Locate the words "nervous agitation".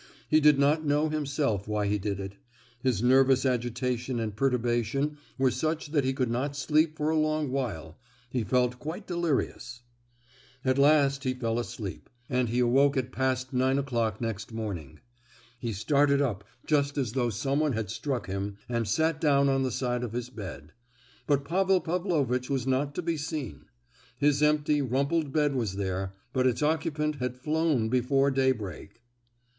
3.03-4.19